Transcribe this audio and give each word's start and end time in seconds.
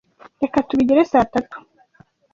Reka 0.41 0.57
tubigire 0.67 1.03
saa 1.11 1.25
tatu. 1.33 1.57